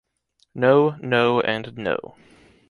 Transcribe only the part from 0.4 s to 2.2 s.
No, no and no.